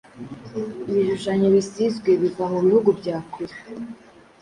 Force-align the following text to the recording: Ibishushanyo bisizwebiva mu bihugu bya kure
Ibishushanyo 0.89 1.47
bisizwebiva 1.55 2.43
mu 2.51 2.59
bihugu 2.65 2.89
bya 2.99 3.17
kure 3.31 3.55